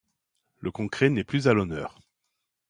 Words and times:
Le 0.57 0.71
concret 0.71 1.11
n'est 1.11 1.23
plus 1.23 1.47
à 1.47 1.53
l'honneur. 1.53 1.99